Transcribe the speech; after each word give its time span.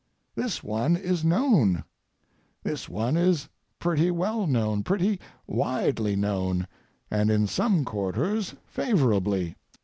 This 0.33 0.63
one 0.63 0.95
is 0.97 1.23
known; 1.23 1.83
this 2.63 2.89
one 2.89 3.15
is 3.15 3.49
pretty 3.77 4.09
well 4.09 4.47
known, 4.47 4.81
pretty 4.81 5.19
widely 5.45 6.15
known, 6.15 6.65
and 7.11 7.29
in 7.29 7.45
some 7.45 7.85
quarters 7.85 8.55
favorably. 8.65 9.57